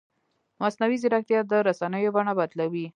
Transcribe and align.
مصنوعي 0.61 0.97
ځیرکتیا 1.01 1.39
د 1.51 1.53
رسنیو 1.67 2.13
بڼه 2.15 2.33
بدلوي. 2.39 2.85